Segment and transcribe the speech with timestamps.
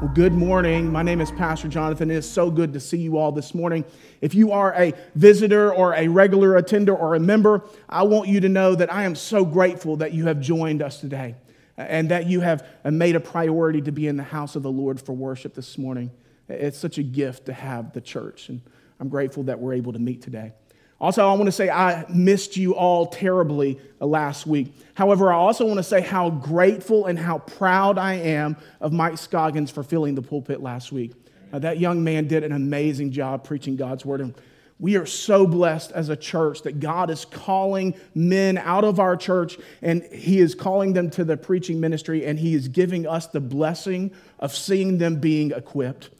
[0.00, 0.92] Well, good morning.
[0.92, 2.08] My name is Pastor Jonathan.
[2.08, 3.84] It is so good to see you all this morning.
[4.20, 8.38] If you are a visitor or a regular attender or a member, I want you
[8.38, 11.34] to know that I am so grateful that you have joined us today
[11.76, 15.00] and that you have made a priority to be in the house of the Lord
[15.00, 16.12] for worship this morning.
[16.48, 18.60] It's such a gift to have the church, and
[19.00, 20.52] I'm grateful that we're able to meet today.
[21.00, 24.74] Also, I want to say I missed you all terribly uh, last week.
[24.94, 29.16] However, I also want to say how grateful and how proud I am of Mike
[29.16, 31.12] Scoggins for filling the pulpit last week.
[31.52, 34.20] Uh, that young man did an amazing job preaching God's word.
[34.20, 34.34] And
[34.80, 39.16] we are so blessed as a church that God is calling men out of our
[39.16, 43.28] church and He is calling them to the preaching ministry and He is giving us
[43.28, 46.10] the blessing of seeing them being equipped.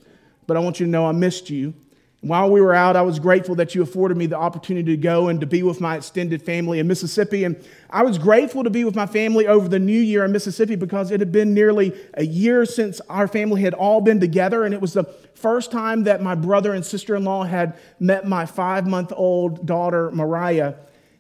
[0.46, 1.74] But I want you to know I missed you.
[2.20, 5.28] While we were out, I was grateful that you afforded me the opportunity to go
[5.28, 7.44] and to be with my extended family in Mississippi.
[7.44, 10.74] And I was grateful to be with my family over the new year in Mississippi
[10.74, 14.64] because it had been nearly a year since our family had all been together.
[14.64, 18.26] And it was the first time that my brother and sister in law had met
[18.26, 20.74] my five month old daughter, Mariah.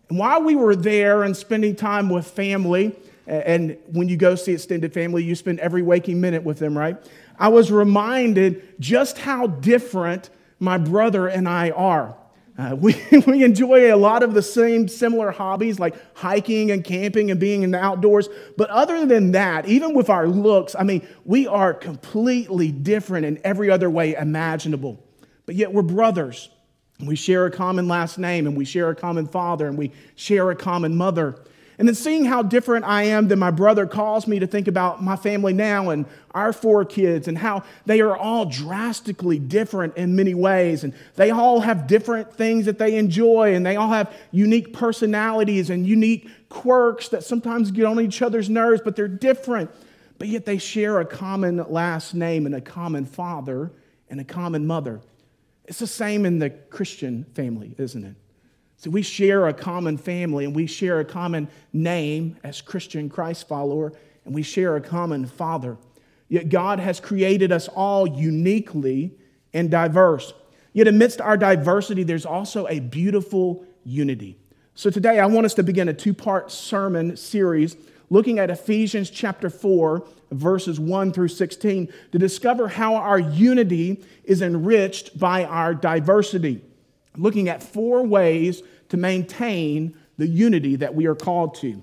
[0.08, 2.96] And while we were there and spending time with family,
[3.28, 6.96] and when you go see extended family, you spend every waking minute with them, right?
[7.38, 12.16] I was reminded just how different my brother and I are.
[12.58, 17.30] Uh, we, we enjoy a lot of the same similar hobbies like hiking and camping
[17.30, 18.28] and being in the outdoors.
[18.56, 23.40] But other than that, even with our looks, I mean, we are completely different in
[23.44, 25.02] every other way imaginable.
[25.46, 26.50] But yet we're brothers.
[27.00, 30.50] We share a common last name and we share a common father and we share
[30.50, 31.38] a common mother.
[31.78, 35.00] And then seeing how different I am than my brother caused me to think about
[35.00, 40.16] my family now and our four kids and how they are all drastically different in
[40.16, 40.82] many ways.
[40.82, 45.70] And they all have different things that they enjoy and they all have unique personalities
[45.70, 49.70] and unique quirks that sometimes get on each other's nerves, but they're different.
[50.18, 53.70] But yet they share a common last name and a common father
[54.10, 55.00] and a common mother.
[55.66, 58.16] It's the same in the Christian family, isn't it?
[58.78, 63.48] So we share a common family and we share a common name as Christian Christ
[63.48, 63.92] follower
[64.24, 65.76] and we share a common father.
[66.28, 69.16] Yet God has created us all uniquely
[69.52, 70.32] and diverse.
[70.72, 74.38] Yet amidst our diversity, there's also a beautiful unity.
[74.76, 77.76] So today I want us to begin a two part sermon series
[78.10, 84.40] looking at Ephesians chapter 4, verses 1 through 16, to discover how our unity is
[84.40, 86.62] enriched by our diversity
[87.18, 91.82] looking at four ways to maintain the unity that we are called to.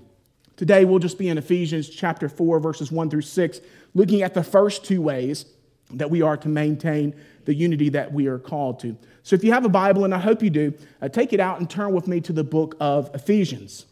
[0.56, 3.60] Today, we'll just be in Ephesians chapter 4, verses 1 through 6,
[3.94, 5.44] looking at the first two ways
[5.92, 7.14] that we are to maintain
[7.44, 8.96] the unity that we are called to.
[9.22, 11.60] So, if you have a Bible, and I hope you do, uh, take it out
[11.60, 13.86] and turn with me to the book of Ephesians.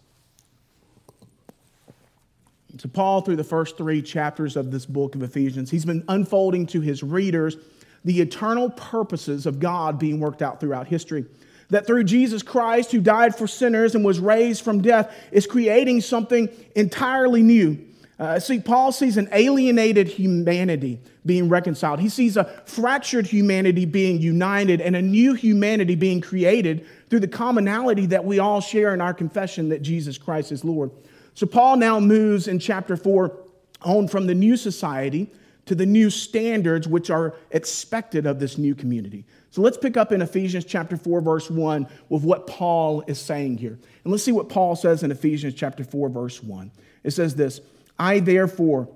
[2.78, 6.66] So, Paul, through the first three chapters of this book of Ephesians, he's been unfolding
[6.69, 7.56] to his readers
[8.05, 11.25] the eternal purposes of God being worked out throughout history.
[11.71, 16.03] That through Jesus Christ, who died for sinners and was raised from death, is creating
[16.03, 17.79] something entirely new.
[18.19, 21.99] Uh, see, Paul sees an alienated humanity being reconciled.
[21.99, 27.29] He sees a fractured humanity being united and a new humanity being created through the
[27.29, 30.93] commonality that we all share in our confession that Jesus Christ is Lord.
[31.35, 33.37] So, Paul now moves in chapter 4
[33.83, 35.29] on from the new society
[35.67, 39.25] to the new standards which are expected of this new community.
[39.51, 43.59] So let's pick up in Ephesians chapter 4 verse 1 with what Paul is saying
[43.59, 43.79] here.
[44.05, 46.71] And let's see what Paul says in Ephesians chapter 4 verse 1.
[47.03, 47.61] It says this,
[47.99, 48.89] I therefore,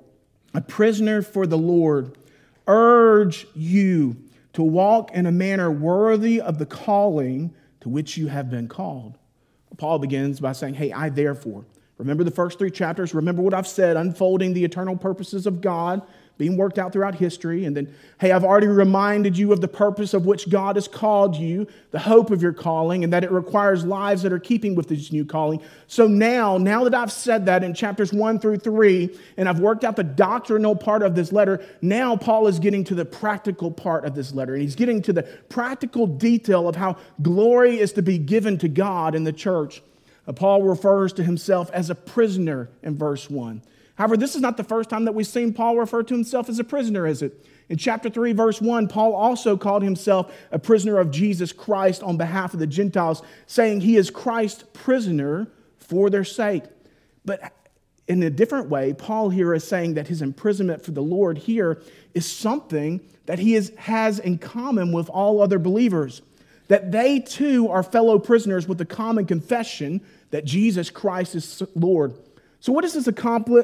[0.55, 2.19] a prisoner for the Lord,
[2.67, 4.17] urge you
[4.55, 9.19] to walk in a manner worthy of the calling to which you have been called.
[9.77, 11.65] Paul begins by saying, Hey, I therefore.
[11.99, 13.15] Remember the first three chapters.
[13.15, 16.03] Remember what I've said, unfolding the eternal purposes of God
[16.39, 17.65] being worked out throughout history.
[17.65, 21.37] And then, hey, I've already reminded you of the purpose of which God has called
[21.37, 24.89] you, the hope of your calling, and that it requires lives that are keeping with
[24.89, 25.61] this new calling.
[25.89, 29.83] So now, now that I've said that in chapters one through three, and I've worked
[29.83, 34.05] out the doctrinal part of this letter, now Paul is getting to the practical part
[34.05, 34.55] of this letter.
[34.55, 38.69] And he's getting to the practical detail of how glory is to be given to
[38.69, 39.83] God in the church.
[40.29, 43.63] Uh, Paul refers to himself as a prisoner in verse 1.
[43.99, 46.61] However, this is not the first time that we've seen Paul refer to himself as
[46.61, 47.45] a prisoner, is it?
[47.69, 52.17] In chapter 3, verse 1, Paul also called himself a prisoner of Jesus Christ on
[52.17, 55.49] behalf of the Gentiles, saying he is Christ's prisoner
[55.79, 56.63] for their sake.
[57.25, 57.53] But
[58.07, 61.83] in a different way, Paul here is saying that his imprisonment for the Lord here
[62.15, 66.23] is something that he is, has in common with all other believers.
[66.69, 72.15] That they too are fellow prisoners with the common confession that Jesus Christ is Lord.
[72.61, 73.09] So, what does this,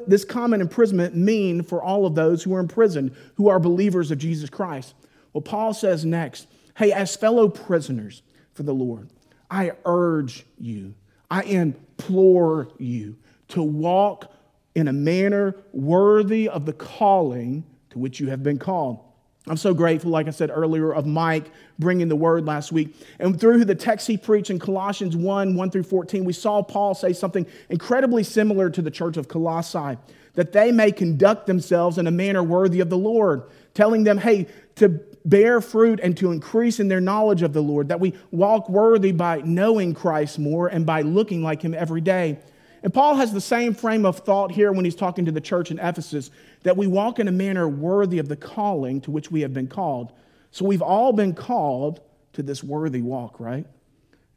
[0.06, 4.18] this common imprisonment mean for all of those who are imprisoned, who are believers of
[4.18, 4.94] Jesus Christ?
[5.32, 6.46] Well, Paul says next,
[6.76, 9.10] hey, as fellow prisoners for the Lord,
[9.50, 10.94] I urge you,
[11.30, 13.16] I implore you
[13.48, 14.32] to walk
[14.74, 19.03] in a manner worthy of the calling to which you have been called.
[19.46, 22.96] I'm so grateful, like I said earlier, of Mike bringing the word last week.
[23.18, 26.94] And through the text he preached in Colossians 1 1 through 14, we saw Paul
[26.94, 29.98] say something incredibly similar to the church of Colossae
[30.34, 34.46] that they may conduct themselves in a manner worthy of the Lord, telling them, hey,
[34.76, 34.88] to
[35.24, 39.12] bear fruit and to increase in their knowledge of the Lord, that we walk worthy
[39.12, 42.38] by knowing Christ more and by looking like him every day.
[42.84, 45.70] And Paul has the same frame of thought here when he's talking to the church
[45.70, 46.30] in Ephesus
[46.64, 49.68] that we walk in a manner worthy of the calling to which we have been
[49.68, 50.12] called.
[50.50, 52.02] So we've all been called
[52.34, 53.66] to this worthy walk, right?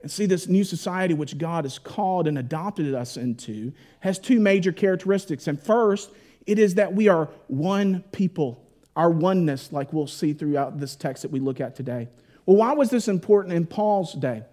[0.02, 4.40] And see, this new society which God has called and adopted us into has two
[4.40, 5.48] major characteristics.
[5.48, 6.10] And first,
[6.46, 8.66] it is that we are one people,
[8.96, 12.08] our oneness, like we'll see throughout this text that we look at today.
[12.46, 14.44] Well, why was this important in Paul's day?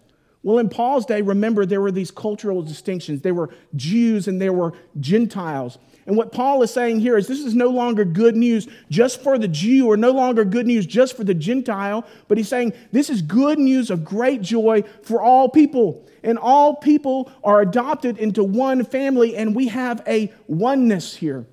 [0.45, 3.23] Well, in Paul's day, remember, there were these cultural distinctions.
[3.23, 5.79] There were Jews and there were Gentiles.
[6.07, 9.39] And what Paul is saying here is this is no longer good news just for
[9.39, 13.09] the Jew or no longer good news just for the Gentile, but he's saying this
[13.09, 16.07] is good news of great joy for all people.
[16.23, 21.47] And all people are adopted into one family, and we have a oneness here.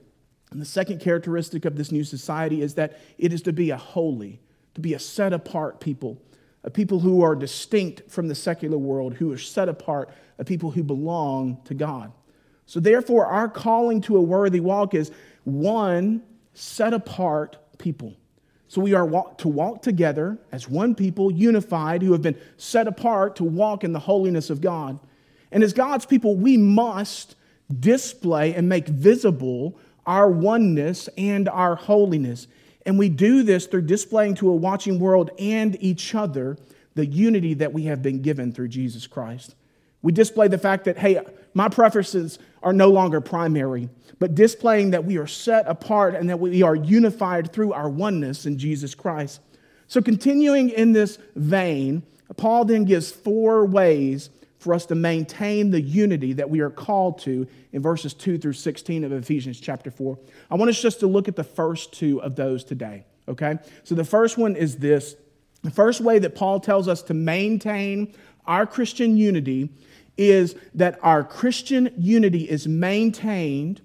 [0.52, 3.78] And the second characteristic of this new society is that it is to be a
[3.78, 4.42] holy,
[4.76, 6.22] to be a set apart people
[6.64, 10.72] a people who are distinct from the secular world, who are set apart, a people
[10.72, 12.12] who belong to God.
[12.66, 15.12] So, therefore, our calling to a worthy walk is
[15.44, 16.22] one
[16.54, 18.16] set apart people.
[18.68, 22.88] So, we are walk, to walk together as one people, unified, who have been set
[22.88, 25.00] apart to walk in the holiness of God.
[25.52, 27.36] And as God's people, we must
[27.80, 32.48] display and make visible our oneness and our holiness.
[32.86, 36.58] And we do this through displaying to a watching world and each other
[36.96, 39.56] the unity that we have been given through Jesus Christ.
[40.02, 41.20] We display the fact that, hey,
[41.54, 43.90] my preferences are no longer primary,
[44.20, 48.46] but displaying that we are set apart and that we are unified through our oneness
[48.46, 49.42] in Jesus Christ.
[49.88, 52.04] So, continuing in this vein,
[52.38, 54.30] Paul then gives four ways
[54.62, 58.54] for us to maintain the unity that we are called to in verses 2 through
[58.54, 60.20] 16 of Ephesians chapter 4.
[60.52, 63.58] I want us just to look at the first two of those today, okay?
[63.84, 65.16] So the first one is this
[65.64, 68.14] the first way that Paul tells us to maintain
[68.46, 69.70] our Christian unity
[70.16, 73.82] is that our Christian unity is maintained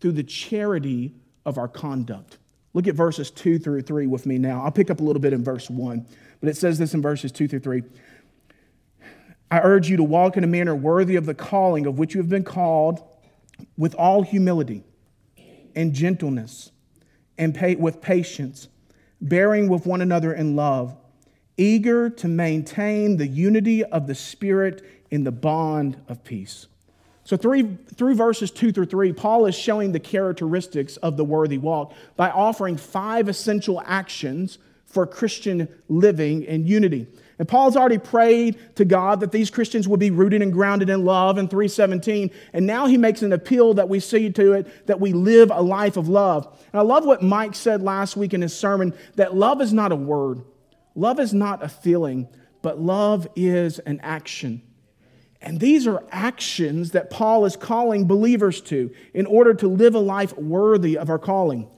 [0.00, 1.14] through the charity
[1.44, 2.38] of our conduct.
[2.74, 4.62] Look at verses 2 through 3 with me now.
[4.62, 6.04] I'll pick up a little bit in verse 1,
[6.40, 7.82] but it says this in verses 2 through 3.
[9.50, 12.20] I urge you to walk in a manner worthy of the calling of which you
[12.20, 13.02] have been called
[13.76, 14.82] with all humility
[15.74, 16.72] and gentleness
[17.38, 18.68] and pay, with patience,
[19.20, 20.96] bearing with one another in love,
[21.56, 26.66] eager to maintain the unity of the Spirit in the bond of peace.
[27.24, 31.58] So, three, through verses two through three, Paul is showing the characteristics of the worthy
[31.58, 37.06] walk by offering five essential actions for Christian living and unity.
[37.38, 41.04] And Paul's already prayed to God that these Christians would be rooted and grounded in
[41.04, 42.30] love in 317.
[42.52, 45.60] And now he makes an appeal that we see to it that we live a
[45.60, 46.46] life of love.
[46.72, 49.92] And I love what Mike said last week in his sermon that love is not
[49.92, 50.42] a word,
[50.94, 52.28] love is not a feeling,
[52.62, 54.62] but love is an action.
[55.42, 60.00] And these are actions that Paul is calling believers to in order to live a
[60.00, 61.68] life worthy of our calling.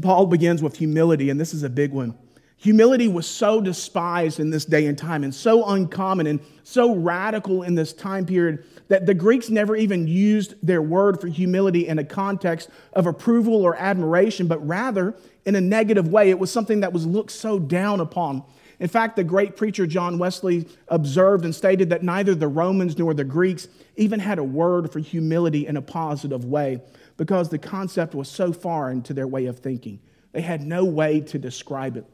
[0.00, 2.16] Paul begins with humility, and this is a big one.
[2.56, 7.62] Humility was so despised in this day and time and so uncommon and so radical
[7.62, 11.98] in this time period that the Greeks never even used their word for humility in
[11.98, 16.30] a context of approval or admiration, but rather in a negative way.
[16.30, 18.42] It was something that was looked so down upon.
[18.80, 23.14] In fact, the great preacher John Wesley observed and stated that neither the Romans nor
[23.14, 26.80] the Greeks even had a word for humility in a positive way
[27.16, 30.00] because the concept was so foreign to their way of thinking.
[30.32, 32.06] They had no way to describe it.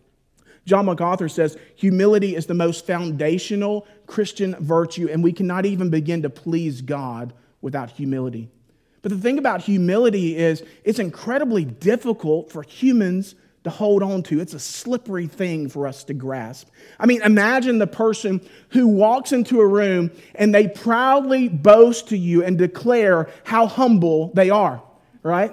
[0.66, 6.22] John MacArthur says humility is the most foundational Christian virtue, and we cannot even begin
[6.22, 8.50] to please God without humility.
[9.02, 14.40] But the thing about humility is it's incredibly difficult for humans to hold on to.
[14.40, 16.68] It's a slippery thing for us to grasp.
[16.98, 18.40] I mean, imagine the person
[18.70, 24.32] who walks into a room and they proudly boast to you and declare how humble
[24.34, 24.82] they are,
[25.22, 25.52] right?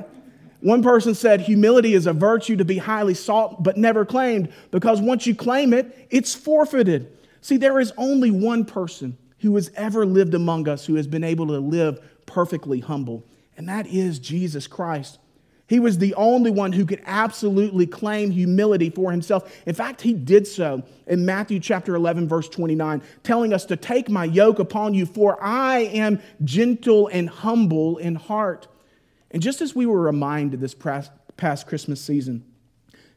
[0.62, 5.00] One person said humility is a virtue to be highly sought but never claimed because
[5.00, 7.12] once you claim it, it's forfeited.
[7.42, 11.24] See, there is only one person who has ever lived among us who has been
[11.24, 13.24] able to live perfectly humble,
[13.56, 15.20] and that is Jesus Christ.
[15.68, 19.54] He was the only one who could absolutely claim humility for himself.
[19.66, 24.10] In fact, he did so in Matthew chapter 11, verse 29, telling us to take
[24.10, 28.68] my yoke upon you, for I am gentle and humble in heart.
[29.32, 32.46] And just as we were reminded this past Christmas season,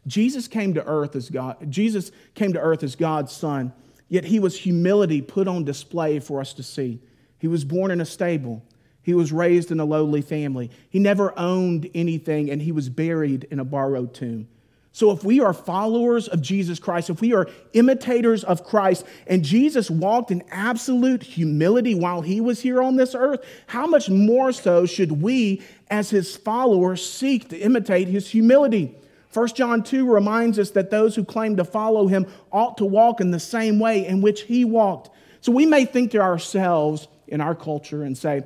[0.06, 1.70] Jesus came to earth as God.
[1.70, 3.72] Jesus came to earth as God's son,
[4.08, 7.00] yet he was humility put on display for us to see.
[7.38, 8.62] He was born in a stable.
[9.02, 10.70] He was raised in a lowly family.
[10.88, 14.48] He never owned anything, and he was buried in a borrowed tomb.
[14.92, 19.44] So, if we are followers of Jesus Christ, if we are imitators of Christ, and
[19.44, 24.50] Jesus walked in absolute humility while he was here on this earth, how much more
[24.50, 28.92] so should we, as his followers, seek to imitate his humility?
[29.32, 33.20] 1 John 2 reminds us that those who claim to follow him ought to walk
[33.20, 35.10] in the same way in which he walked.
[35.40, 38.42] So, we may think to ourselves in our culture and say,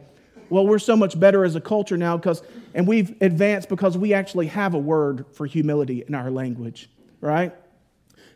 [0.51, 2.43] well, we're so much better as a culture now because,
[2.75, 7.55] and we've advanced because we actually have a word for humility in our language, right?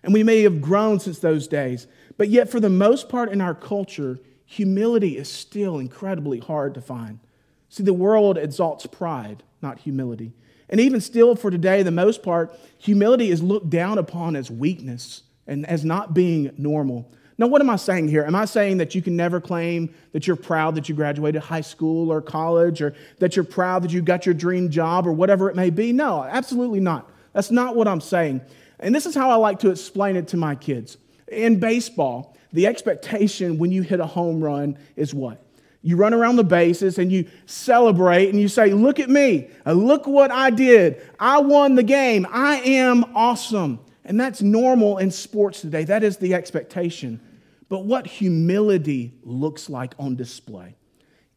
[0.03, 1.87] And we may have grown since those days,
[2.17, 6.81] but yet for the most part in our culture, humility is still incredibly hard to
[6.81, 7.21] find.
[7.69, 10.33] See, the world exalts pride, not humility.
[10.71, 15.23] And even still for today, the most part, humility is looked down upon as weakness
[15.47, 17.11] and as not being normal.
[17.39, 18.25] Now, what am I saying here?
[18.25, 21.61] Am I saying that you can never claim that you're proud that you graduated high
[21.61, 25.49] school or college or that you're proud that you got your dream job or whatever
[25.49, 25.93] it may be?
[25.93, 27.09] No, absolutely not.
[27.33, 28.41] That's not what I'm saying.
[28.81, 30.99] And this is how I like to explain it to my kids.
[31.29, 35.41] In baseball, the expectation when you hit a home run is what?
[35.81, 39.49] You run around the bases and you celebrate and you say, Look at me.
[39.65, 41.01] Uh, look what I did.
[41.21, 42.27] I won the game.
[42.31, 43.79] I am awesome.
[44.05, 45.85] And that's normal in sports today.
[45.85, 47.21] That is the expectation.
[47.69, 50.77] But what humility looks like on display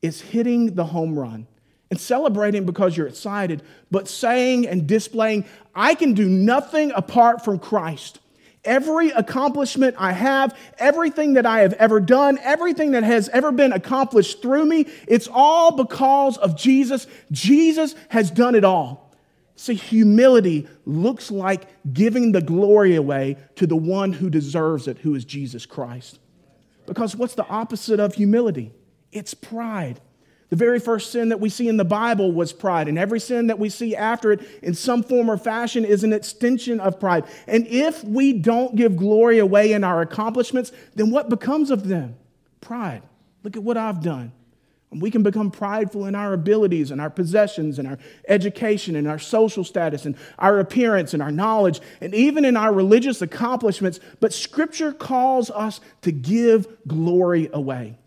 [0.01, 1.47] is hitting the home run
[1.89, 3.61] and celebrating because you're excited,
[3.91, 5.45] but saying and displaying,
[5.75, 8.19] I can do nothing apart from Christ.
[8.63, 13.73] Every accomplishment I have, everything that I have ever done, everything that has ever been
[13.73, 17.07] accomplished through me, it's all because of Jesus.
[17.31, 19.11] Jesus has done it all.
[19.55, 25.13] See, humility looks like giving the glory away to the one who deserves it, who
[25.13, 26.19] is Jesus Christ.
[26.91, 28.73] Because what's the opposite of humility?
[29.13, 30.01] It's pride.
[30.49, 33.47] The very first sin that we see in the Bible was pride, and every sin
[33.47, 37.23] that we see after it in some form or fashion is an extension of pride.
[37.47, 42.17] And if we don't give glory away in our accomplishments, then what becomes of them?
[42.59, 43.03] Pride.
[43.43, 44.33] Look at what I've done.
[44.91, 49.07] And we can become prideful in our abilities and our possessions and our education and
[49.07, 54.01] our social status and our appearance and our knowledge and even in our religious accomplishments.
[54.19, 57.97] But Scripture calls us to give glory away,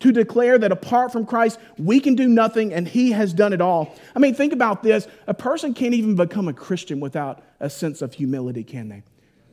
[0.00, 3.62] to declare that apart from Christ, we can do nothing and He has done it
[3.62, 3.96] all.
[4.14, 8.02] I mean, think about this a person can't even become a Christian without a sense
[8.02, 9.02] of humility, can they?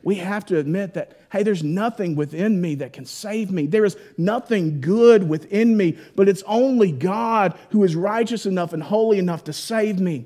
[0.03, 3.67] We have to admit that, hey, there's nothing within me that can save me.
[3.67, 8.81] There is nothing good within me, but it's only God who is righteous enough and
[8.81, 10.25] holy enough to save me.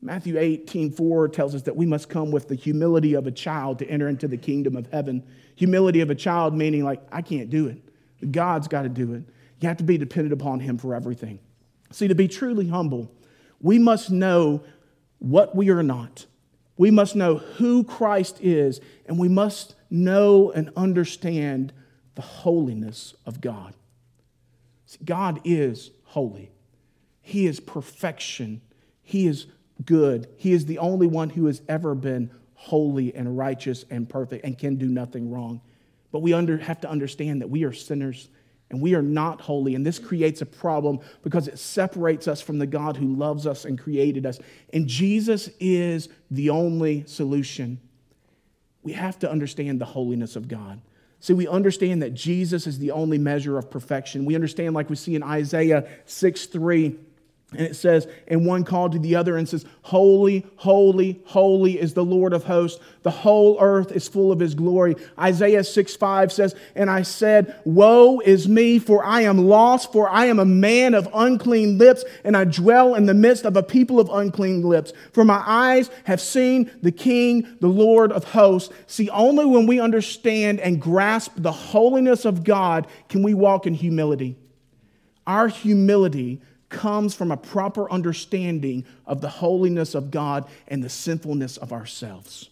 [0.00, 3.78] Matthew 18, 4 tells us that we must come with the humility of a child
[3.78, 5.22] to enter into the kingdom of heaven.
[5.56, 8.32] Humility of a child meaning, like, I can't do it.
[8.32, 9.24] God's got to do it.
[9.60, 11.38] You have to be dependent upon Him for everything.
[11.92, 13.12] See, to be truly humble,
[13.60, 14.64] we must know
[15.18, 16.26] what we are not
[16.76, 21.72] we must know who Christ is, and we must know and understand
[22.14, 23.74] the holiness of God.
[24.86, 26.50] See, God is holy,
[27.20, 28.62] He is perfection,
[29.02, 29.46] He is
[29.84, 30.28] good.
[30.36, 34.56] He is the only one who has ever been holy and righteous and perfect and
[34.56, 35.60] can do nothing wrong.
[36.12, 38.28] But we under, have to understand that we are sinners
[38.72, 39.74] and we are not holy.
[39.74, 43.64] And this creates a problem because it separates us from the God who loves us
[43.64, 44.40] and created us.
[44.72, 47.78] And Jesus is the only solution.
[48.82, 50.80] We have to understand the holiness of God.
[51.20, 54.24] See, we understand that Jesus is the only measure of perfection.
[54.24, 56.96] We understand, like we see in Isaiah 6 3
[57.52, 61.92] and it says, and one called to the other and says, Holy, holy, holy is
[61.92, 62.82] the Lord of hosts.
[63.02, 64.96] The whole earth is full of his glory.
[65.18, 70.08] Isaiah 6 5 says, And I said, Woe is me, for I am lost, for
[70.08, 73.62] I am a man of unclean lips, and I dwell in the midst of a
[73.62, 74.94] people of unclean lips.
[75.12, 78.72] For my eyes have seen the King, the Lord of hosts.
[78.86, 83.74] See, only when we understand and grasp the holiness of God can we walk in
[83.74, 84.38] humility.
[85.26, 86.40] Our humility
[86.72, 92.50] comes from a proper understanding of the holiness of God and the sinfulness of ourselves.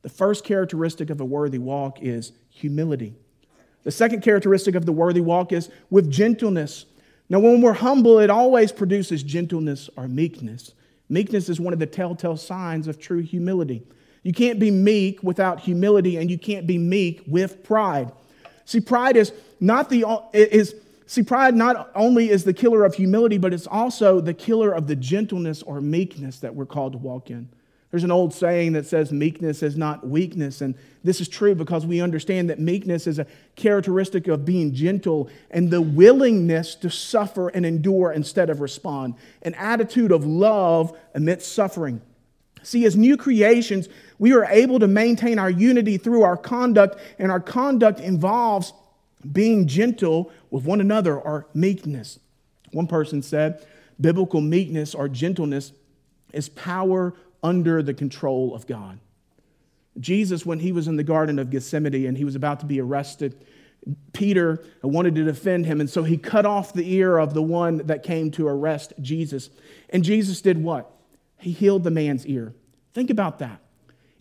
[0.00, 3.14] The first characteristic of a worthy walk is humility.
[3.82, 6.86] The second characteristic of the worthy walk is with gentleness.
[7.28, 10.72] Now, when we're humble, it always produces gentleness or meekness.
[11.08, 13.82] Meekness is one of the telltale signs of true humility.
[14.22, 18.12] You can't be meek without humility, and you can't be meek with pride.
[18.64, 20.74] See, pride is not the is
[21.06, 24.86] see pride not only is the killer of humility, but it's also the killer of
[24.86, 27.48] the gentleness or meekness that we're called to walk in.
[27.92, 30.62] There's an old saying that says meekness is not weakness.
[30.62, 35.28] And this is true because we understand that meekness is a characteristic of being gentle
[35.50, 41.52] and the willingness to suffer and endure instead of respond, an attitude of love amidst
[41.52, 42.00] suffering.
[42.62, 47.30] See, as new creations, we are able to maintain our unity through our conduct, and
[47.30, 48.72] our conduct involves
[49.30, 52.18] being gentle with one another or meekness.
[52.72, 53.64] One person said,
[54.00, 55.72] biblical meekness or gentleness
[56.32, 58.98] is power under the control of God.
[60.00, 62.80] Jesus, when he was in the Garden of Gethsemane and he was about to be
[62.80, 63.44] arrested,
[64.12, 67.78] Peter wanted to defend him, and so he cut off the ear of the one
[67.78, 69.50] that came to arrest Jesus.
[69.90, 70.90] And Jesus did what?
[71.38, 72.54] He healed the man's ear.
[72.94, 73.60] Think about that.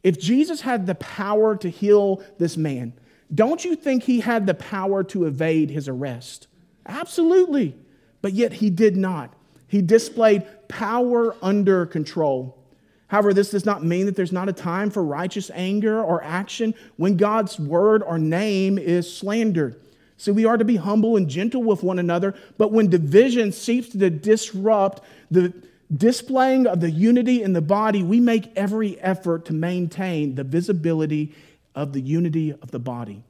[0.04, 2.94] If Jesus had the power to heal this man,
[3.34, 6.48] don't you think he had the power to evade his arrest?
[6.86, 7.76] Absolutely.
[8.22, 9.34] But yet he did not.
[9.68, 12.58] He displayed power under control.
[13.08, 16.74] However, this does not mean that there's not a time for righteous anger or action
[16.98, 19.82] when God's word or name is slandered.
[20.18, 23.90] See, we are to be humble and gentle with one another, but when division seeks
[23.90, 25.54] to disrupt the
[25.96, 31.34] displaying of the unity in the body, we make every effort to maintain the visibility
[31.76, 33.24] of the unity of the body.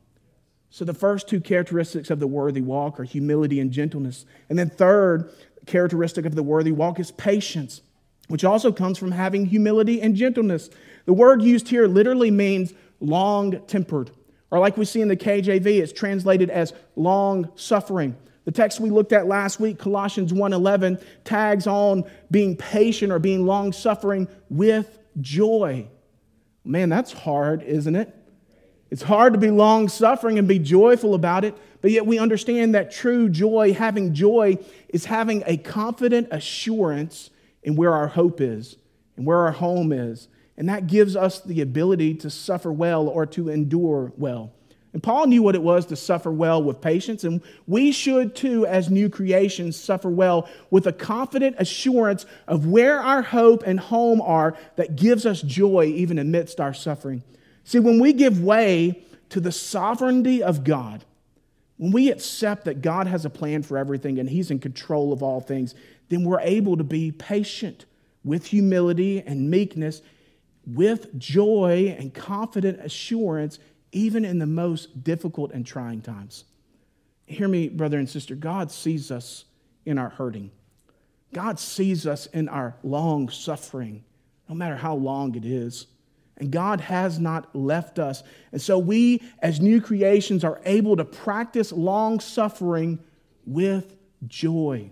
[0.70, 4.26] So the first two characteristics of the worthy walk are humility and gentleness.
[4.50, 5.30] And then third
[5.66, 7.82] characteristic of the worthy walk is patience
[8.32, 10.70] which also comes from having humility and gentleness.
[11.06, 14.10] The word used here literally means long tempered,
[14.50, 18.16] or like we see in the KJV, it's translated as long suffering.
[18.46, 23.46] The text we looked at last week, Colossians 1:11, tags on being patient or being
[23.46, 25.88] long suffering with joy.
[26.64, 28.16] Man, that's hard, isn't it?
[28.92, 32.76] It's hard to be long suffering and be joyful about it, but yet we understand
[32.76, 34.58] that true joy, having joy,
[34.90, 37.30] is having a confident assurance
[37.64, 38.76] and where our hope is
[39.16, 40.28] and where our home is.
[40.58, 44.52] And that gives us the ability to suffer well or to endure well.
[44.94, 48.66] And Paul knew what it was to suffer well with patience, and we should too,
[48.66, 54.20] as new creations, suffer well with a confident assurance of where our hope and home
[54.20, 57.24] are that gives us joy even amidst our suffering.
[57.64, 61.06] See, when we give way to the sovereignty of God,
[61.78, 65.24] when we accept that God has a plan for everything and He's in control of
[65.24, 65.74] all things,
[66.10, 67.86] then we're able to be patient
[68.24, 70.02] with humility and meekness,
[70.68, 73.58] with joy and confident assurance,
[73.92, 76.46] even in the most difficult and trying times.
[77.26, 78.36] Hear me, brother and sister.
[78.36, 79.46] God sees us
[79.86, 80.52] in our hurting.
[81.34, 84.04] God sees us in our long suffering,
[84.50, 85.88] no matter how long it is.
[86.42, 88.24] And God has not left us.
[88.52, 92.98] And so we, as new creations, are able to practice long suffering
[93.46, 93.96] with
[94.28, 94.90] joy.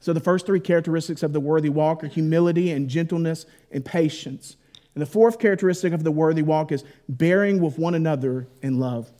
[0.00, 4.56] So, the first three characteristics of the worthy walk are humility and gentleness and patience.
[4.94, 9.10] And the fourth characteristic of the worthy walk is bearing with one another in love.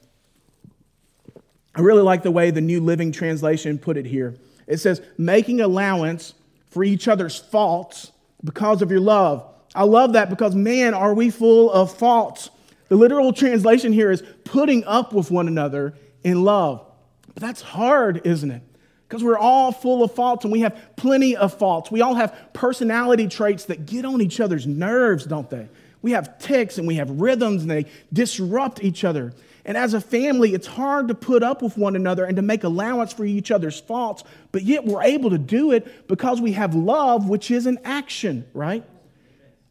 [1.75, 4.37] I really like the way the New Living Translation put it here.
[4.67, 6.33] It says, making allowance
[6.69, 8.13] for each other's faults
[8.43, 9.54] because of your love.
[9.75, 12.51] I love that because, man, are we full of faults.
[12.89, 16.85] The literal translation here is putting up with one another in love.
[17.35, 18.63] But that's hard, isn't it?
[19.09, 21.91] Because we're all full of faults and we have plenty of faults.
[21.91, 25.69] We all have personality traits that get on each other's nerves, don't they?
[26.03, 29.33] We have ticks and we have rhythms and they disrupt each other.
[29.65, 32.65] And as a family, it's hard to put up with one another and to make
[32.65, 36.75] allowance for each other's faults, but yet we're able to do it because we have
[36.75, 38.85] love, which is an action, right?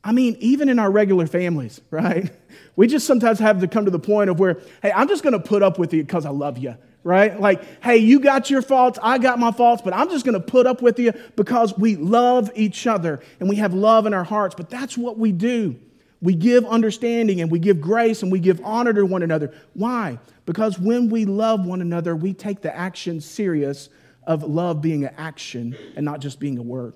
[0.04, 2.32] I mean, even in our regular families, right?
[2.76, 5.34] We just sometimes have to come to the point of where, hey, I'm just going
[5.34, 7.40] to put up with you because I love you, right?
[7.40, 10.46] Like, hey, you got your faults, I got my faults, but I'm just going to
[10.46, 14.24] put up with you because we love each other and we have love in our
[14.24, 14.56] hearts.
[14.56, 15.80] But that's what we do.
[16.22, 19.54] We give understanding and we give grace and we give honor to one another.
[19.74, 20.20] Why?
[20.46, 23.90] Because when we love one another, we take the action serious
[24.26, 26.94] of love being an action and not just being a word.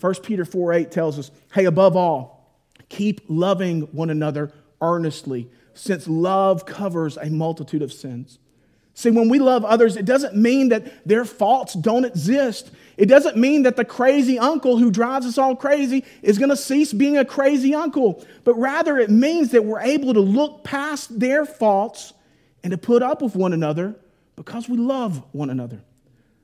[0.00, 2.35] 1 Peter 4 8 tells us, hey, above all,
[2.88, 8.38] keep loving one another earnestly, since love covers a multitude of sins.
[8.94, 12.70] See, when we love others, it doesn't mean that their faults don't exist.
[12.96, 16.56] It doesn't mean that the crazy uncle who drives us all crazy is going to
[16.56, 18.24] cease being a crazy uncle.
[18.42, 22.14] But rather, it means that we're able to look past their faults
[22.64, 23.94] and to put up with one another
[24.34, 25.82] because we love one another.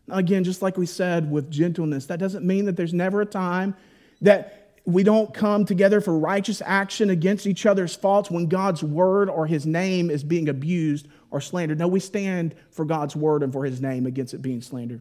[0.06, 3.26] Now, again, just like we said with gentleness, that doesn't mean that there's never a
[3.26, 3.74] time
[4.20, 9.30] that we don't come together for righteous action against each other's faults when God's word
[9.30, 11.78] or his name is being abused or slandered.
[11.78, 15.00] No, we stand for God's word and for his name against it being slandered.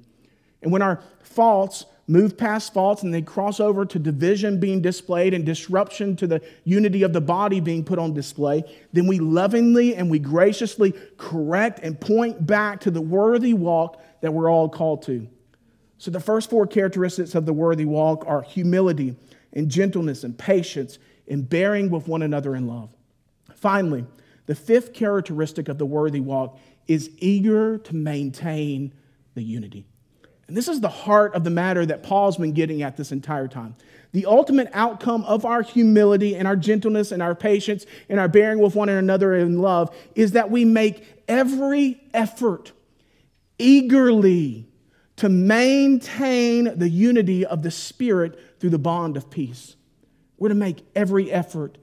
[0.62, 5.34] And when our faults move past faults and they cross over to division being displayed
[5.34, 8.64] and disruption to the unity of the body being put on display,
[8.94, 14.32] then we lovingly and we graciously correct and point back to the worthy walk that
[14.32, 15.28] we're all called to.
[15.98, 19.16] So, the first four characteristics of the worthy walk are humility
[19.54, 22.90] and gentleness and patience and bearing with one another in love.
[23.56, 24.06] Finally,
[24.46, 28.94] the fifth characteristic of the worthy walk is eager to maintain
[29.36, 29.86] the unity.
[30.48, 33.48] And this is the heart of the matter that Paul's been getting at this entire
[33.48, 33.76] time.
[34.12, 38.60] The ultimate outcome of our humility and our gentleness and our patience and our bearing
[38.60, 42.74] with one another in love is that we make every effort
[43.58, 44.68] eagerly
[45.16, 49.76] to maintain the unity of the Spirit through the bond of peace.
[50.38, 51.78] We're to make every effort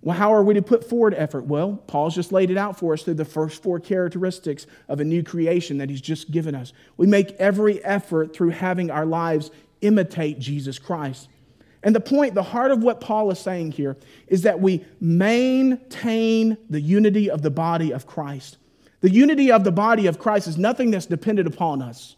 [0.00, 1.46] well, how are we to put forward effort?
[1.46, 5.04] Well, Paul's just laid it out for us through the first four characteristics of a
[5.04, 6.72] new creation that he's just given us.
[6.96, 11.28] We make every effort through having our lives imitate Jesus Christ.
[11.82, 13.96] And the point, the heart of what Paul is saying here
[14.28, 18.56] is that we maintain the unity of the body of Christ.
[19.00, 22.16] The unity of the body of Christ is nothing that's dependent upon us.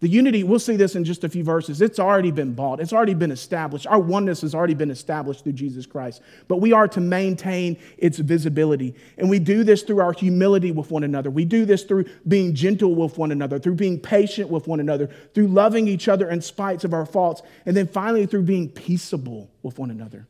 [0.00, 1.80] The unity, we'll see this in just a few verses.
[1.80, 3.84] It's already been bought, it's already been established.
[3.88, 6.22] Our oneness has already been established through Jesus Christ.
[6.46, 8.94] But we are to maintain its visibility.
[9.16, 11.30] And we do this through our humility with one another.
[11.30, 15.10] We do this through being gentle with one another, through being patient with one another,
[15.34, 19.50] through loving each other in spite of our faults, and then finally through being peaceable
[19.64, 20.28] with one another.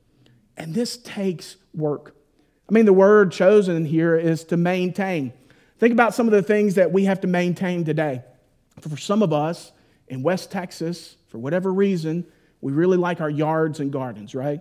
[0.57, 2.15] And this takes work.
[2.71, 5.35] I mean, the word chosen here is to maintain.
[5.79, 8.23] Think about some of the things that we have to maintain today.
[8.81, 9.73] For some of us
[10.09, 12.27] in West Texas, for whatever reason,
[12.61, 14.61] we really like our yards and gardens, right?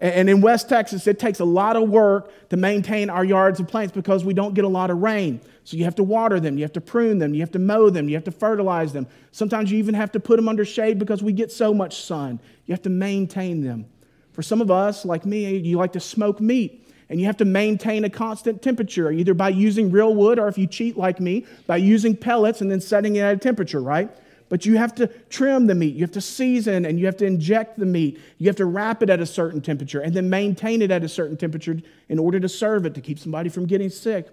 [0.00, 3.68] And in West Texas, it takes a lot of work to maintain our yards and
[3.68, 5.40] plants because we don't get a lot of rain.
[5.64, 7.90] So you have to water them, you have to prune them, you have to mow
[7.90, 9.08] them, you have to fertilize them.
[9.32, 12.40] Sometimes you even have to put them under shade because we get so much sun.
[12.66, 13.86] You have to maintain them.
[14.32, 17.44] For some of us, like me, you like to smoke meat and you have to
[17.44, 21.46] maintain a constant temperature, either by using real wood or if you cheat like me,
[21.66, 24.10] by using pellets and then setting it at a temperature, right?
[24.48, 27.26] But you have to trim the meat, you have to season, and you have to
[27.26, 28.18] inject the meat.
[28.38, 31.08] You have to wrap it at a certain temperature and then maintain it at a
[31.08, 34.28] certain temperature in order to serve it to keep somebody from getting sick.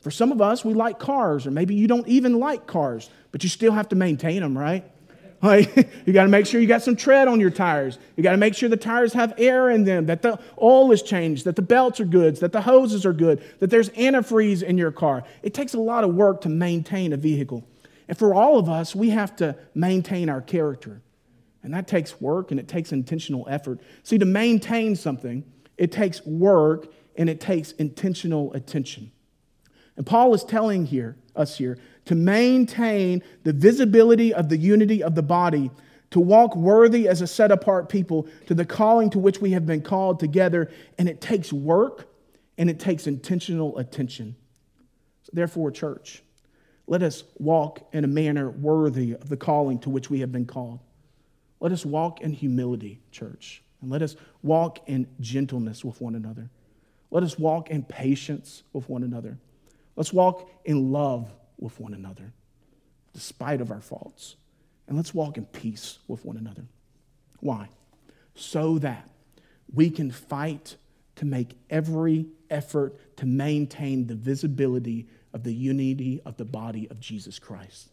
[0.00, 3.42] For some of us, we like cars, or maybe you don't even like cars, but
[3.42, 4.84] you still have to maintain them, right?
[5.40, 7.98] Like, you got to make sure you got some tread on your tires.
[8.16, 11.02] You got to make sure the tires have air in them, that the oil is
[11.02, 14.78] changed, that the belts are good, that the hoses are good, that there's antifreeze in
[14.78, 15.24] your car.
[15.42, 17.64] It takes a lot of work to maintain a vehicle.
[18.08, 21.02] And for all of us, we have to maintain our character.
[21.62, 23.80] And that takes work and it takes intentional effort.
[24.02, 25.44] See, to maintain something,
[25.76, 29.12] it takes work and it takes intentional attention.
[29.96, 35.14] And Paul is telling here, us here to maintain the visibility of the unity of
[35.14, 35.70] the body,
[36.10, 39.66] to walk worthy as a set apart people to the calling to which we have
[39.66, 40.70] been called together.
[40.96, 42.08] And it takes work
[42.56, 44.36] and it takes intentional attention.
[45.34, 46.22] Therefore, church,
[46.86, 50.46] let us walk in a manner worthy of the calling to which we have been
[50.46, 50.80] called.
[51.60, 56.48] Let us walk in humility, church, and let us walk in gentleness with one another.
[57.10, 59.36] Let us walk in patience with one another.
[59.94, 62.32] Let's walk in love with one another,
[63.12, 64.36] despite of our faults.
[64.86, 66.64] And let's walk in peace with one another.
[67.40, 67.68] Why?
[68.34, 69.08] So that
[69.72, 70.76] we can fight
[71.16, 77.00] to make every effort to maintain the visibility of the unity of the body of
[77.00, 77.90] Jesus Christ.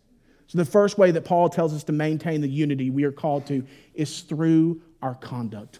[0.47, 3.47] So, the first way that Paul tells us to maintain the unity we are called
[3.47, 5.79] to is through our conduct.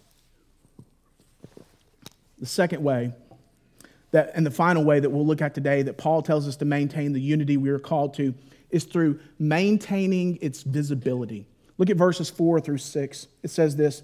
[2.40, 3.14] The second way
[4.16, 6.66] that, and the final way that we'll look at today that Paul tells us to
[6.66, 8.34] maintain the unity we are called to
[8.70, 11.46] is through maintaining its visibility.
[11.78, 13.28] Look at verses 4 through 6.
[13.44, 14.04] It says this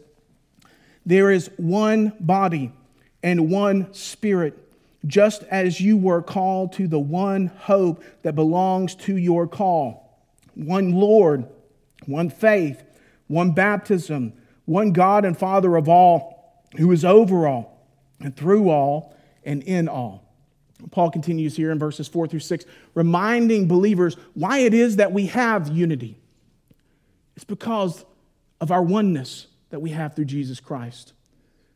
[1.06, 2.74] There is one body
[3.24, 4.58] and one spirit,
[5.06, 10.20] just as you were called to the one hope that belongs to your call.
[10.56, 11.48] One Lord,
[12.06, 12.84] one faith,
[13.28, 14.34] one baptism,
[14.66, 17.88] one God and Father of all, who is over all
[18.20, 20.28] and through all and in all.
[20.90, 25.28] Paul continues here in verses 4 through 6, reminding believers why it is that we
[25.28, 26.18] have unity.
[27.36, 28.04] It's because
[28.60, 31.14] of our oneness that we have through Jesus Christ.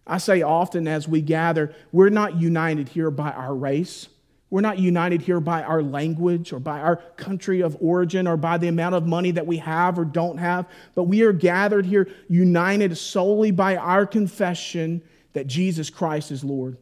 [0.08, 4.08] I say often as we gather, we're not united here by our race,
[4.50, 8.58] We're not united here by our language or by our country of origin or by
[8.58, 12.08] the amount of money that we have or don't have, but we are gathered here
[12.30, 15.02] united solely by our confession
[15.34, 16.78] that Jesus Christ is Lord.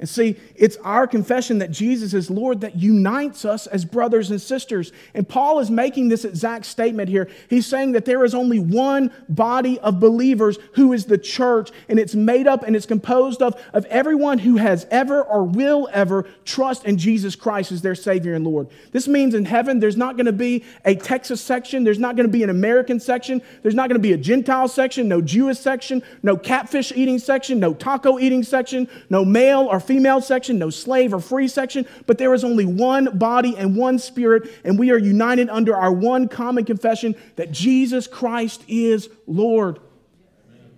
[0.00, 4.40] And see, it's our confession that Jesus is Lord that unites us as brothers and
[4.40, 4.92] sisters.
[5.12, 7.28] And Paul is making this exact statement here.
[7.50, 11.98] He's saying that there is only one body of believers who is the church, and
[11.98, 16.26] it's made up and it's composed of, of everyone who has ever or will ever
[16.46, 18.68] trust in Jesus Christ as their Savior and Lord.
[18.92, 22.26] This means in heaven, there's not going to be a Texas section, there's not going
[22.26, 25.58] to be an American section, there's not going to be a Gentile section, no Jewish
[25.58, 30.70] section, no catfish eating section, no taco eating section, no male or female section, no
[30.70, 34.92] slave or free section, but there is only one body and one spirit, and we
[34.92, 39.80] are united under our one common confession that Jesus Christ is Lord.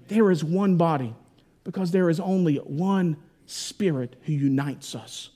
[0.09, 1.15] There is one body
[1.63, 5.29] because there is only one spirit who unites us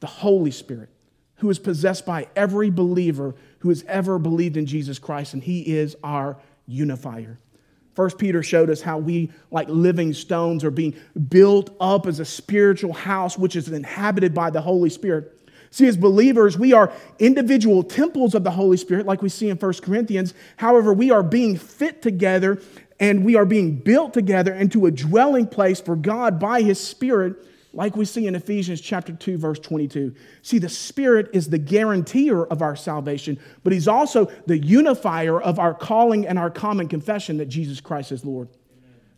[0.00, 0.88] the Holy Spirit,
[1.36, 5.60] who is possessed by every believer who has ever believed in Jesus Christ, and he
[5.60, 7.38] is our unifier.
[7.94, 10.94] First Peter showed us how we, like living stones, are being
[11.28, 15.38] built up as a spiritual house which is inhabited by the Holy Spirit.
[15.70, 19.56] See, as believers, we are individual temples of the Holy Spirit, like we see in
[19.56, 20.34] 1 Corinthians.
[20.56, 22.60] However, we are being fit together
[23.00, 27.36] and we are being built together into a dwelling place for God by His Spirit
[27.72, 30.14] like we see in Ephesians chapter 2 verse 22.
[30.42, 35.58] See, the Spirit is the guarantor of our salvation, but he's also the unifier of
[35.58, 38.48] our calling and our common confession that Jesus Christ is Lord.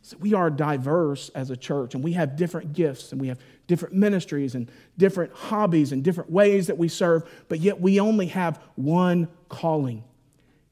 [0.03, 3.39] So we are diverse as a church and we have different gifts and we have
[3.67, 8.27] different ministries and different hobbies and different ways that we serve, but yet we only
[8.27, 10.05] have one calling.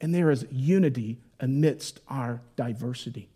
[0.02, 3.31] And there is unity amidst our diversity.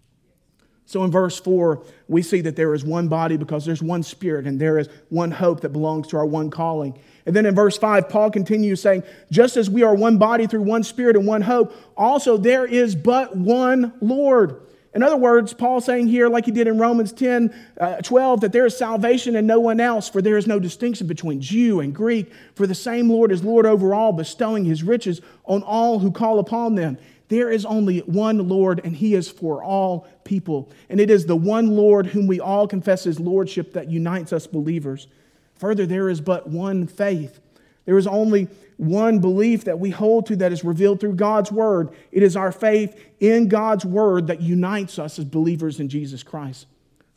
[0.86, 4.46] So in verse 4, we see that there is one body because there's one spirit
[4.46, 6.96] and there is one hope that belongs to our one calling.
[7.26, 10.62] And then in verse 5, Paul continues saying, Just as we are one body through
[10.62, 14.60] one spirit and one hope, also there is but one Lord.
[14.94, 18.52] In other words, Paul saying here, like he did in Romans 10 uh, 12, that
[18.52, 21.94] there is salvation in no one else, for there is no distinction between Jew and
[21.94, 26.10] Greek, for the same Lord is Lord over all, bestowing his riches on all who
[26.10, 26.96] call upon them.
[27.28, 30.70] There is only one Lord, and he is for all people.
[30.88, 34.46] And it is the one Lord whom we all confess his lordship that unites us
[34.46, 35.08] believers.
[35.56, 37.40] Further, there is but one faith.
[37.84, 41.90] There is only one belief that we hold to that is revealed through God's word.
[42.12, 46.66] It is our faith in God's word that unites us as believers in Jesus Christ.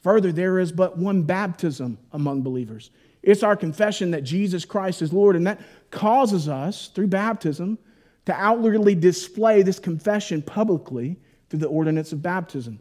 [0.02, 2.91] Further, there is but one baptism among believers.
[3.22, 5.60] It's our confession that Jesus Christ is Lord, and that
[5.91, 7.78] causes us, through baptism,
[8.25, 11.17] to outwardly display this confession publicly
[11.49, 12.79] through the ordinance of baptism.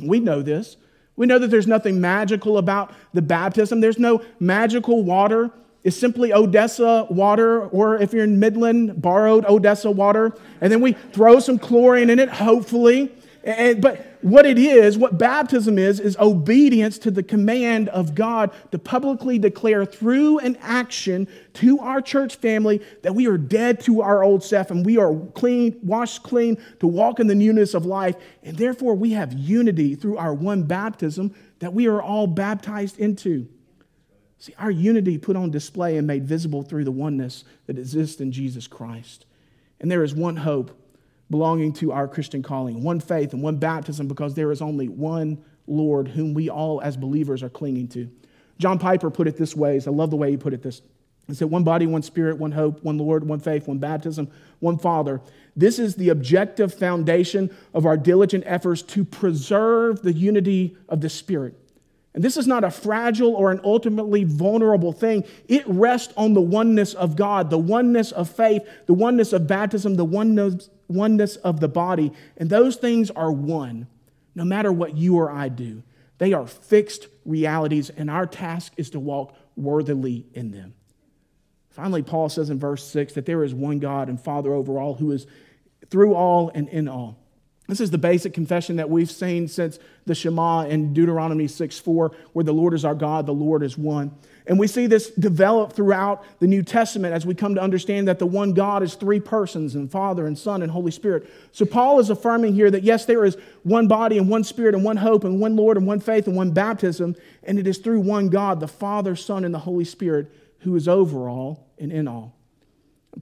[0.00, 0.76] We know this.
[1.16, 3.80] We know that there's nothing magical about the baptism.
[3.80, 5.50] There's no magical water.
[5.84, 10.36] It's simply Odessa water, or if you're in Midland, borrowed Odessa water.
[10.60, 13.12] And then we throw some chlorine in it, hopefully.
[13.44, 18.50] And, but what it is, what baptism is, is obedience to the command of God
[18.72, 24.02] to publicly declare through an action to our church family that we are dead to
[24.02, 27.86] our old self and we are clean, washed clean to walk in the newness of
[27.86, 28.16] life.
[28.42, 33.48] And therefore, we have unity through our one baptism that we are all baptized into.
[34.38, 38.30] See, our unity put on display and made visible through the oneness that exists in
[38.32, 39.26] Jesus Christ.
[39.80, 40.76] And there is one hope
[41.30, 45.42] belonging to our Christian calling, one faith and one baptism, because there is only one
[45.66, 48.10] Lord whom we all as believers are clinging to.
[48.58, 49.80] John Piper put it this way.
[49.86, 50.82] I love the way he put it this.
[51.28, 54.78] He said, One body, one spirit, one hope, one Lord, one faith, one baptism, one
[54.78, 55.20] Father.
[55.54, 61.10] This is the objective foundation of our diligent efforts to preserve the unity of the
[61.10, 61.54] Spirit.
[62.14, 65.24] And this is not a fragile or an ultimately vulnerable thing.
[65.46, 69.96] It rests on the oneness of God, the oneness of faith, the oneness of baptism,
[69.96, 73.86] the oneness oneness of the body, and those things are one,
[74.34, 75.82] no matter what you or I do.
[76.18, 80.74] They are fixed realities, and our task is to walk worthily in them.
[81.70, 84.94] Finally, Paul says in verse 6 that there is one God and Father over all
[84.94, 85.26] who is
[85.90, 87.18] through all and in all.
[87.68, 92.12] This is the basic confession that we've seen since the Shema in Deuteronomy 6 4,
[92.32, 94.16] where the Lord is our God, the Lord is one.
[94.46, 98.18] And we see this develop throughout the New Testament as we come to understand that
[98.18, 101.28] the one God is three persons and Father and Son and Holy Spirit.
[101.52, 104.82] So Paul is affirming here that yes, there is one body and one Spirit and
[104.82, 107.16] one hope and one Lord and one faith and one baptism.
[107.42, 110.88] And it is through one God, the Father, Son, and the Holy Spirit, who is
[110.88, 112.34] over all and in all.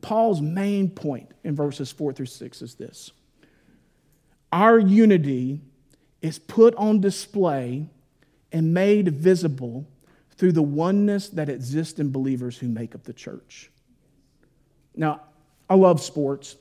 [0.02, 3.10] Paul's main point in verses 4 through 6 is this
[4.52, 5.60] our unity
[6.22, 7.88] is put on display
[8.52, 9.86] and made visible
[10.36, 13.70] through the oneness that exists in believers who make up the church.
[14.94, 15.22] Now,
[15.68, 16.56] I love sports.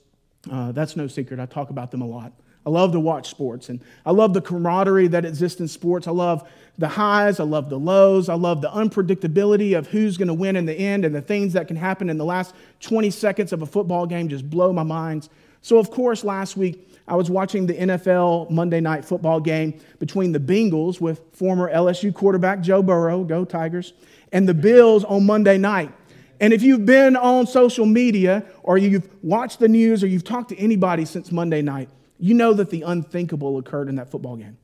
[0.50, 1.39] Uh, that's no secret.
[1.39, 2.34] I talk about them a lot.
[2.65, 6.08] I love to watch sports, and I love the camaraderie that exists in sports.
[6.08, 10.30] I love the highs, I love the lows, I love the unpredictability of who's going
[10.30, 13.12] to win in the end, and the things that can happen in the last 20
[13.12, 15.30] seconds of a football game just blow my mind.
[15.62, 20.32] So, of course, last week I was watching the NFL Monday night football game between
[20.32, 23.94] the Bengals with former LSU quarterback Joe Burrow, go Tigers,
[24.32, 25.91] and the Bills on Monday night.
[26.39, 30.50] And if you've been on social media or you've watched the news or you've talked
[30.50, 34.58] to anybody since Monday night, you know that the unthinkable occurred in that football game.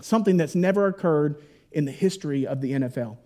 [0.00, 1.40] Something that's never occurred
[1.72, 3.16] in the history of the NFL.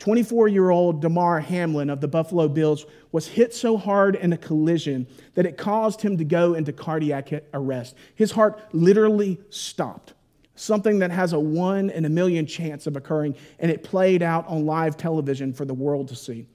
[0.00, 4.36] 24 year old Damar Hamlin of the Buffalo Bills was hit so hard in a
[4.36, 7.94] collision that it caused him to go into cardiac arrest.
[8.14, 10.14] His heart literally stopped,
[10.54, 14.48] something that has a one in a million chance of occurring, and it played out
[14.48, 16.46] on live television for the world to see.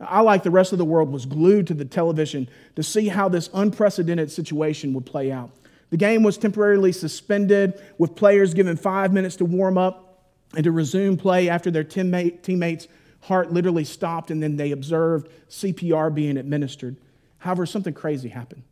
[0.00, 3.28] I, like the rest of the world, was glued to the television to see how
[3.28, 5.50] this unprecedented situation would play out.
[5.90, 10.07] The game was temporarily suspended, with players given five minutes to warm up
[10.54, 12.88] and to resume play after their teammates'
[13.22, 16.96] heart literally stopped and then they observed CPR being administered.
[17.38, 18.62] However, something crazy happened.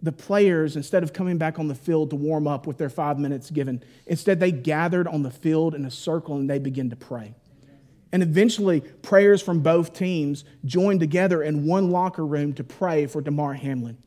[0.00, 3.18] The players, instead of coming back on the field to warm up with their five
[3.18, 6.96] minutes given, instead they gathered on the field in a circle and they began to
[6.96, 7.34] pray.
[8.12, 13.20] And eventually, prayers from both teams joined together in one locker room to pray for
[13.20, 13.98] Damar Hamlin.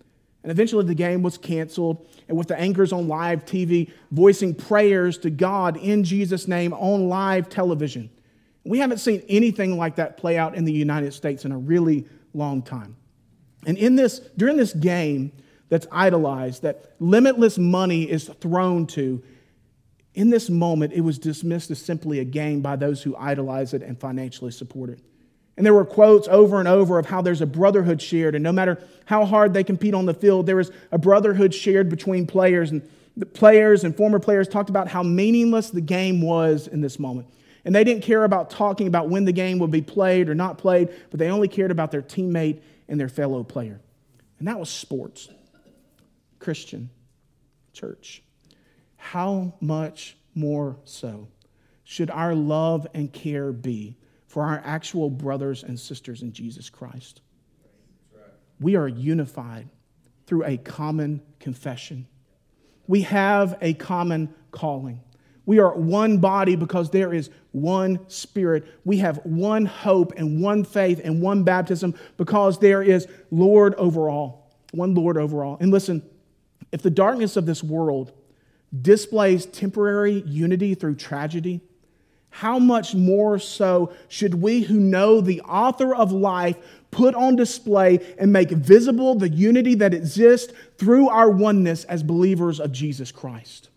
[0.44, 5.18] And eventually the game was canceled, and with the anchors on live TV voicing prayers
[5.20, 8.10] to God in Jesus' name on live television.
[8.64, 12.06] We haven't seen anything like that play out in the United States in a really
[12.34, 12.96] long time.
[13.66, 15.32] And in this, during this game
[15.70, 19.22] that's idolized, that limitless money is thrown to,
[20.14, 23.82] in this moment, it was dismissed as simply a game by those who idolize it
[23.84, 25.00] and financially support it.
[25.58, 28.52] And there were quotes over and over of how there's a brotherhood shared, and no
[28.52, 32.72] matter how hard they compete on the field, there is a brotherhood shared between players.
[32.72, 32.82] And
[33.18, 37.28] the players and former players talked about how meaningless the game was in this moment.
[37.66, 40.58] And they didn't care about talking about when the game would be played or not
[40.58, 43.80] played, but they only cared about their teammate and their fellow player.
[44.40, 45.30] And that was sports.
[46.40, 46.90] Christian
[47.74, 48.24] church.
[48.98, 51.28] How much more so
[51.84, 53.98] should our love and care be
[54.32, 57.20] for our actual brothers and sisters in Jesus Christ.
[58.62, 59.68] We are unified
[60.26, 62.08] through a common confession.
[62.88, 65.02] We have a common calling.
[65.46, 68.66] We are one body because there is one spirit.
[68.86, 74.10] We have one hope and one faith and one baptism because there is Lord over
[74.10, 75.58] all, one Lord over all.
[75.60, 76.10] And listen,
[76.72, 78.14] if the darkness of this world
[78.82, 81.60] displays temporary unity through tragedy,
[82.32, 86.58] how much more so should we who know the author of life
[86.90, 92.60] put on display and make visible the unity that exists through our oneness as believers
[92.60, 93.70] of Jesus Christ?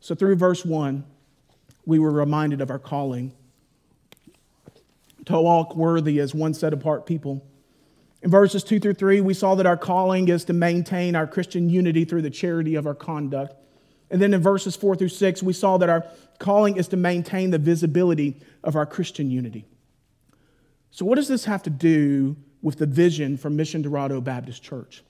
[0.00, 1.04] So, through verse 1,
[1.84, 3.32] we were reminded of our calling
[5.24, 7.44] to walk worthy as one set apart people.
[8.22, 11.68] In verses 2 through 3, we saw that our calling is to maintain our Christian
[11.68, 13.54] unity through the charity of our conduct.
[14.10, 16.06] And then in verses 4 through 6, we saw that our
[16.38, 19.64] calling is to maintain the visibility of our Christian unity.
[20.90, 25.02] So, what does this have to do with the vision for Mission Dorado Baptist Church?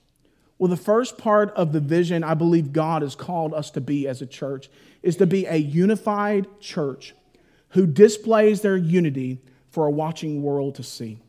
[0.57, 4.07] Well, the first part of the vision I believe God has called us to be
[4.07, 4.69] as a church
[5.03, 7.13] is to be a unified church
[7.69, 11.19] who displays their unity for a watching world to see.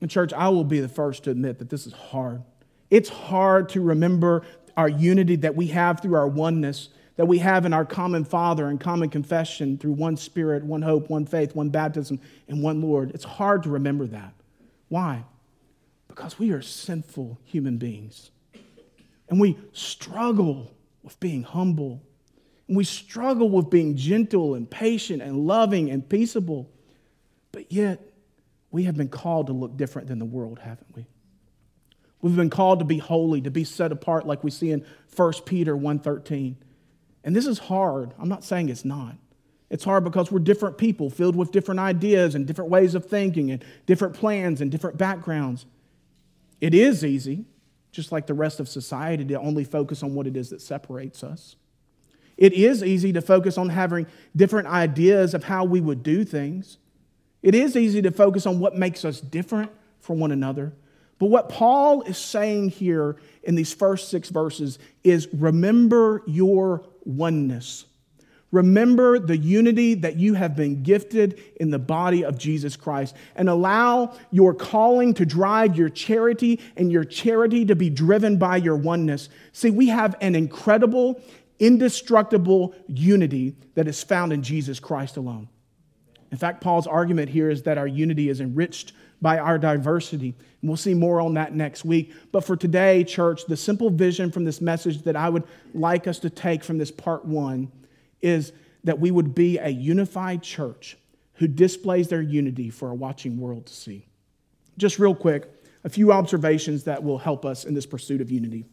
[0.00, 2.42] And, church, I will be the first to admit that this is hard.
[2.90, 4.42] It's hard to remember
[4.76, 8.68] our unity that we have through our oneness, that we have in our common Father
[8.68, 13.10] and common confession through one Spirit, one hope, one faith, one baptism, and one Lord.
[13.12, 14.32] It's hard to remember that.
[14.88, 15.24] Why?
[16.08, 18.30] Because we are sinful human beings.
[19.28, 22.02] And we struggle with being humble.
[22.68, 26.70] And we struggle with being gentle and patient and loving and peaceable.
[27.50, 28.00] But yet,
[28.70, 31.06] we have been called to look different than the world, haven't we?
[32.22, 35.44] We've been called to be holy, to be set apart like we see in 1
[35.44, 36.56] Peter 1:13.
[37.24, 38.14] And this is hard.
[38.18, 39.16] I'm not saying it's not.
[39.68, 43.50] It's hard because we're different people filled with different ideas and different ways of thinking
[43.50, 45.66] and different plans and different backgrounds.
[46.60, 47.46] It is easy,
[47.90, 51.24] just like the rest of society, to only focus on what it is that separates
[51.24, 51.56] us.
[52.36, 54.06] It is easy to focus on having
[54.36, 56.78] different ideas of how we would do things.
[57.42, 59.70] It is easy to focus on what makes us different
[60.00, 60.72] from one another.
[61.22, 63.14] But what Paul is saying here
[63.44, 67.84] in these first six verses is remember your oneness.
[68.50, 73.48] Remember the unity that you have been gifted in the body of Jesus Christ and
[73.48, 78.76] allow your calling to drive your charity and your charity to be driven by your
[78.76, 79.28] oneness.
[79.52, 81.22] See, we have an incredible,
[81.60, 85.48] indestructible unity that is found in Jesus Christ alone.
[86.32, 88.92] In fact, Paul's argument here is that our unity is enriched
[89.22, 90.34] by our diversity.
[90.60, 92.12] And we'll see more on that next week.
[92.32, 96.18] But for today, church, the simple vision from this message that I would like us
[96.18, 97.70] to take from this part one
[98.20, 98.52] is
[98.84, 100.98] that we would be a unified church
[101.34, 104.06] who displays their unity for a watching world to see.
[104.76, 105.48] Just real quick,
[105.84, 108.64] a few observations that will help us in this pursuit of unity.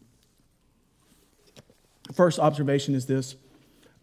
[2.14, 3.36] First observation is this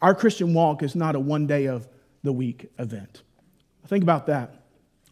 [0.01, 1.89] our Christian walk is not a one day of
[2.23, 3.23] the week event.
[3.87, 4.66] Think about that.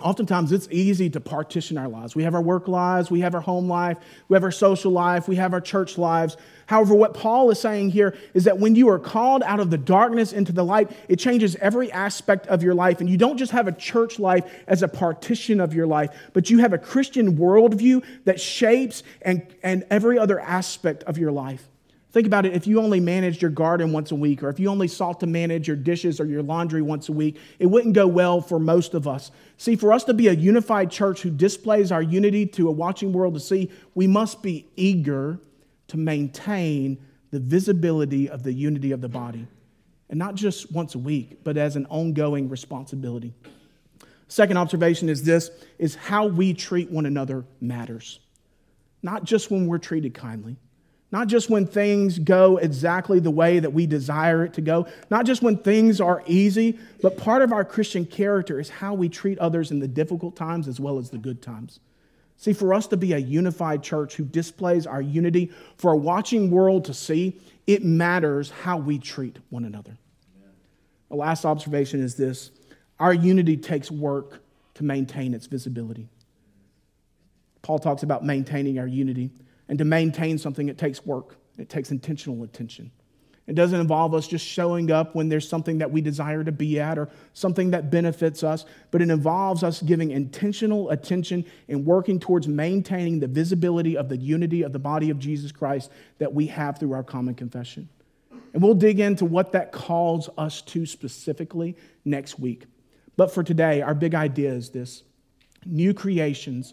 [0.04, 2.14] Oftentimes, it's easy to partition our lives.
[2.14, 3.96] We have our work lives, we have our home life,
[4.28, 6.36] we have our social life, we have our church lives.
[6.66, 9.78] However, what Paul is saying here is that when you are called out of the
[9.78, 13.00] darkness into the light, it changes every aspect of your life.
[13.00, 16.50] And you don't just have a church life as a partition of your life, but
[16.50, 21.66] you have a Christian worldview that shapes and, and every other aspect of your life.
[22.14, 24.68] Think about it if you only managed your garden once a week, or if you
[24.68, 28.06] only sought to manage your dishes or your laundry once a week, it wouldn't go
[28.06, 29.32] well for most of us.
[29.58, 33.12] See, for us to be a unified church who displays our unity to a watching
[33.12, 35.40] world to see, we must be eager
[35.88, 39.48] to maintain the visibility of the unity of the body.
[40.08, 43.34] And not just once a week, but as an ongoing responsibility.
[44.28, 45.50] Second observation is this
[45.80, 48.20] is how we treat one another matters.
[49.02, 50.58] Not just when we're treated kindly
[51.14, 55.24] not just when things go exactly the way that we desire it to go, not
[55.24, 59.38] just when things are easy, but part of our Christian character is how we treat
[59.38, 61.78] others in the difficult times as well as the good times.
[62.36, 66.50] See, for us to be a unified church who displays our unity for a watching
[66.50, 69.96] world to see, it matters how we treat one another.
[71.10, 72.50] The last observation is this
[72.98, 74.42] our unity takes work
[74.74, 76.08] to maintain its visibility.
[77.62, 79.30] Paul talks about maintaining our unity.
[79.68, 82.90] And to maintain something, it takes work, it takes intentional attention.
[83.46, 86.80] It doesn't involve us just showing up when there's something that we desire to be
[86.80, 92.18] at or something that benefits us, but it involves us giving intentional attention and working
[92.18, 96.46] towards maintaining the visibility of the unity of the body of Jesus Christ that we
[96.46, 97.90] have through our common confession.
[98.54, 102.64] And we'll dig into what that calls us to specifically next week.
[103.16, 105.02] But for today, our big idea is this
[105.66, 106.72] new creations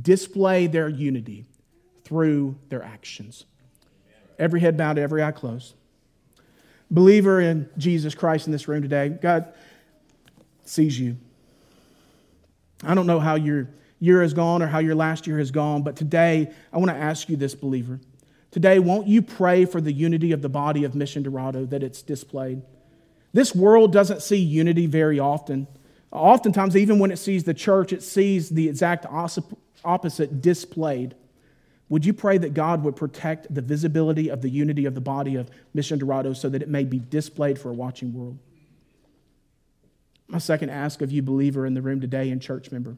[0.00, 1.46] display their unity
[2.10, 3.44] through their actions.
[4.36, 5.74] Every head bowed, every eye closed.
[6.90, 9.54] Believer in Jesus Christ in this room today, God
[10.64, 11.16] sees you.
[12.82, 13.68] I don't know how your
[14.00, 16.96] year has gone or how your last year has gone, but today I want to
[16.96, 18.00] ask you this, believer.
[18.50, 22.02] Today, won't you pray for the unity of the body of Mission Dorado that it's
[22.02, 22.62] displayed?
[23.32, 25.68] This world doesn't see unity very often.
[26.10, 29.06] Oftentimes, even when it sees the church, it sees the exact
[29.84, 31.14] opposite displayed.
[31.90, 35.34] Would you pray that God would protect the visibility of the unity of the body
[35.34, 38.38] of Mission Dorado so that it may be displayed for a watching world?
[40.28, 42.96] My second ask of you, believer in the room today and church member,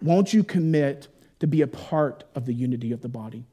[0.00, 1.08] won't you commit
[1.40, 3.44] to be a part of the unity of the body?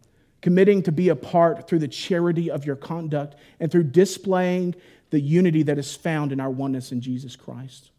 [0.42, 4.74] Committing to be a part through the charity of your conduct and through displaying
[5.10, 7.92] the unity that is found in our oneness in Jesus Christ.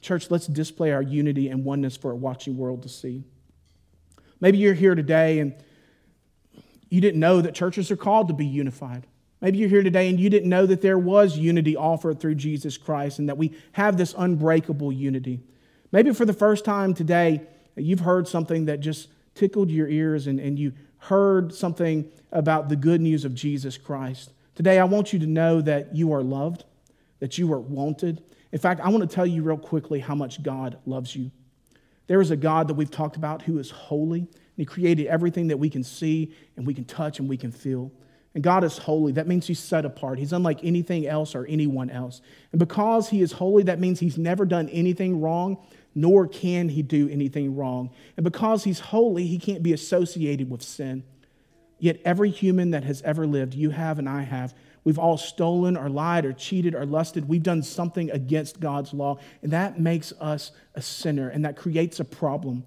[0.00, 3.22] Church, let's display our unity and oneness for a watching world to see.
[4.40, 5.54] Maybe you're here today and
[6.92, 9.06] you didn't know that churches are called to be unified.
[9.40, 12.76] Maybe you're here today and you didn't know that there was unity offered through Jesus
[12.76, 15.40] Christ and that we have this unbreakable unity.
[15.90, 20.38] Maybe for the first time today, you've heard something that just tickled your ears and,
[20.38, 24.34] and you heard something about the good news of Jesus Christ.
[24.54, 26.64] Today, I want you to know that you are loved,
[27.20, 28.22] that you are wanted.
[28.52, 31.30] In fact, I want to tell you real quickly how much God loves you.
[32.06, 34.28] There is a God that we've talked about who is holy,
[34.62, 37.90] he created everything that we can see and we can touch and we can feel.
[38.32, 39.10] And God is holy.
[39.10, 40.20] That means He's set apart.
[40.20, 42.22] He's unlike anything else or anyone else.
[42.52, 45.58] And because He is holy, that means He's never done anything wrong,
[45.96, 47.90] nor can He do anything wrong.
[48.16, 51.02] And because He's holy, He can't be associated with sin.
[51.80, 54.54] Yet every human that has ever lived, you have and I have,
[54.84, 57.28] we've all stolen or lied or cheated or lusted.
[57.28, 59.18] We've done something against God's law.
[59.42, 62.64] And that makes us a sinner, and that creates a problem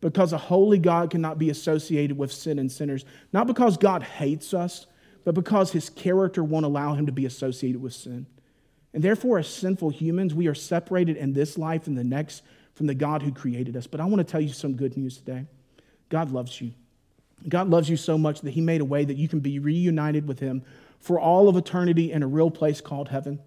[0.00, 3.04] because a holy God cannot be associated with sin and sinners.
[3.32, 4.86] Not because God hates us,
[5.24, 8.26] but because his character won't allow him to be associated with sin.
[8.94, 12.42] And therefore, as sinful humans, we are separated in this life and the next
[12.74, 13.86] from the God who created us.
[13.86, 15.46] But I want to tell you some good news today
[16.08, 16.72] God loves you.
[17.48, 20.26] God loves you so much that he made a way that you can be reunited
[20.26, 20.62] with him
[20.98, 23.38] for all of eternity in a real place called heaven.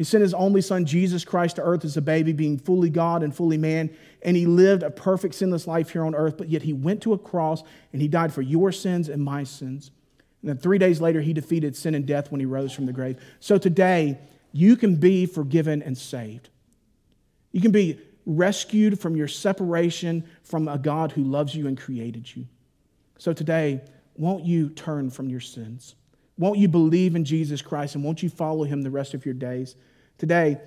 [0.00, 3.22] He sent his only son, Jesus Christ, to earth as a baby, being fully God
[3.22, 3.90] and fully man.
[4.22, 7.12] And he lived a perfect, sinless life here on earth, but yet he went to
[7.12, 9.90] a cross and he died for your sins and my sins.
[10.40, 12.94] And then three days later, he defeated sin and death when he rose from the
[12.94, 13.18] grave.
[13.40, 14.16] So today,
[14.52, 16.48] you can be forgiven and saved.
[17.52, 22.34] You can be rescued from your separation from a God who loves you and created
[22.34, 22.46] you.
[23.18, 23.82] So today,
[24.16, 25.94] won't you turn from your sins?
[26.38, 29.34] Won't you believe in Jesus Christ and won't you follow him the rest of your
[29.34, 29.76] days?
[30.20, 30.60] Today,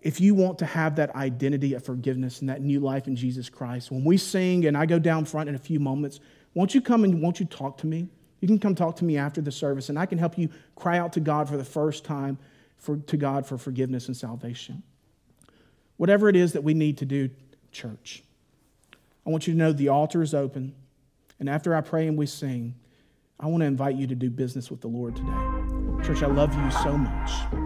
[0.00, 3.50] if you want to have that identity of forgiveness and that new life in Jesus
[3.50, 6.20] Christ, when we sing and I go down front in a few moments,
[6.54, 8.08] won't you come and won't you talk to me?
[8.40, 10.96] You can come talk to me after the service and I can help you cry
[10.96, 12.38] out to God for the first time
[12.78, 14.82] for, to God for forgiveness and salvation.
[15.98, 17.28] Whatever it is that we need to do,
[17.72, 18.22] church,
[19.26, 20.74] I want you to know the altar is open.
[21.38, 22.74] And after I pray and we sing,
[23.38, 26.06] I want to invite you to do business with the Lord today.
[26.06, 27.61] Church, I love you so much.